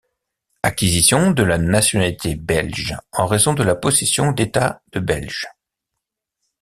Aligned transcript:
Acquisition 0.63 1.29
de 1.29 1.43
la 1.43 1.59
nationalité 1.59 2.33
belge 2.33 2.97
en 3.11 3.27
raison 3.27 3.53
de 3.53 3.61
la 3.61 3.75
possession 3.75 4.31
d'état 4.31 4.81
de 4.93 4.99
Belge. 4.99 5.47